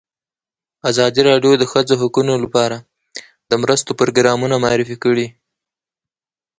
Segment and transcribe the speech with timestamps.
[0.89, 2.77] ازادي راډیو د د ښځو حقونه لپاره
[3.49, 5.27] د مرستو پروګرامونه معرفي کړي.